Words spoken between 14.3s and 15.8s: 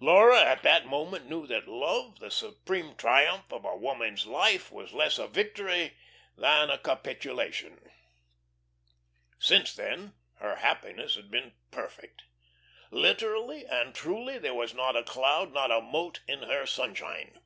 there was not a cloud, not